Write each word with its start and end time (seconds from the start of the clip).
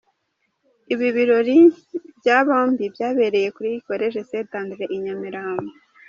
Ibi 0.93 1.07
birori 1.15 1.57
byaa 2.19 2.43
bombibyabereye 2.47 3.47
ku 3.55 3.61
college 3.87 4.19
St 4.29 4.51
Andre 4.59 4.83
i 4.95 4.97
Nyamirambo. 5.03 5.71